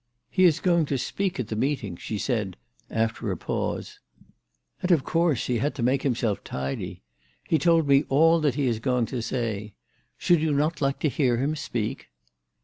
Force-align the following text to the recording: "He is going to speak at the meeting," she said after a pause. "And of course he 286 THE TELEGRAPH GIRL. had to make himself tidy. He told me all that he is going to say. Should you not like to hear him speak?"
"He 0.31 0.45
is 0.45 0.59
going 0.59 0.87
to 0.87 0.97
speak 0.97 1.39
at 1.39 1.49
the 1.49 1.55
meeting," 1.55 1.95
she 1.95 2.17
said 2.17 2.57
after 2.89 3.29
a 3.29 3.37
pause. 3.37 3.99
"And 4.81 4.89
of 4.89 5.03
course 5.03 5.45
he 5.45 5.59
286 5.59 5.75
THE 5.75 5.83
TELEGRAPH 5.83 6.21
GIRL. 6.23 6.31
had 6.31 6.39
to 6.41 6.41
make 6.41 6.41
himself 6.41 6.43
tidy. 6.43 7.03
He 7.47 7.59
told 7.59 7.87
me 7.87 8.05
all 8.09 8.39
that 8.39 8.55
he 8.55 8.65
is 8.65 8.79
going 8.79 9.05
to 9.05 9.21
say. 9.21 9.75
Should 10.17 10.41
you 10.41 10.53
not 10.53 10.81
like 10.81 10.97
to 11.01 11.07
hear 11.07 11.37
him 11.37 11.55
speak?" 11.55 12.07